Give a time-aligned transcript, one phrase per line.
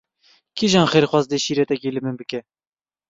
[0.57, 2.39] Kîjan xêrxwaz dê şîretekê li min bike?